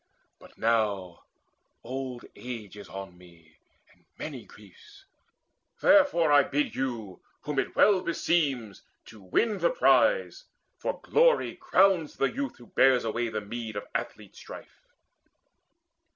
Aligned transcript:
But 0.39 0.57
now 0.57 1.25
old 1.83 2.25
age 2.35 2.75
is 2.75 2.89
on 2.89 3.19
me, 3.19 3.57
and 3.93 4.03
many 4.17 4.45
griefs. 4.45 5.05
Therefore 5.79 6.31
I 6.31 6.41
bid 6.41 6.73
you, 6.75 7.21
whom 7.43 7.59
it 7.59 7.75
well 7.75 8.01
beseems, 8.01 8.81
To 9.05 9.21
win 9.21 9.59
the 9.59 9.69
prize; 9.69 10.45
for 10.79 10.99
glory 11.03 11.55
crowns 11.55 12.15
the 12.15 12.31
youth 12.33 12.57
Who 12.57 12.65
bears 12.65 13.03
away 13.05 13.29
the 13.29 13.41
meed 13.41 13.75
of 13.75 13.85
athlete 13.93 14.35
strife." 14.35 14.81